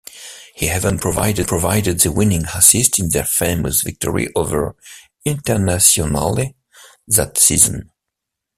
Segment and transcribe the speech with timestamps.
[0.55, 1.49] He even provided
[1.99, 4.75] the winning assist in their famous victory over
[5.27, 6.55] Internazionale
[7.07, 7.91] that season.